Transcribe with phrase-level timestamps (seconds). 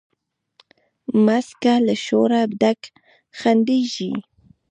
[1.25, 2.89] مځکه له شوره ډکه
[3.39, 4.11] خندیږي